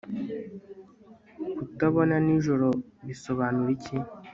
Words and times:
kutabona 1.55 2.15
nijoro 2.25 2.67
bisobanura 3.07 3.69
iki 3.77 3.95